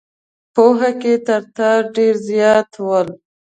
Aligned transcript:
پوهه 0.53 0.91
کې 1.01 1.13
تر 1.25 1.41
تا 1.55 1.71
ډېر 1.95 2.15
زیات 2.29 2.69
ول. 2.85 3.07